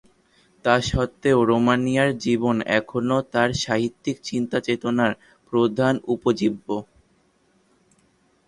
তা 0.65 0.75
স্বত্ত্বেও 0.81 1.39
রোমানিয়ার 1.43 2.09
জীবন 2.17 2.55
এখনও 2.71 3.19
তার 3.33 3.49
সাহিত্যিক 3.63 4.17
চিন্তা-চেতনার 4.23 5.11
প্রধান 5.53 5.93
উপজীব্য। 6.07 6.67